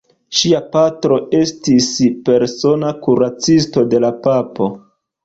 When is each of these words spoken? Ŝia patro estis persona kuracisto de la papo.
Ŝia 0.35 0.59
patro 0.75 1.19
estis 1.39 1.89
persona 2.29 2.89
kuracisto 3.05 3.85
de 3.93 4.01
la 4.07 4.11
papo. 4.25 4.71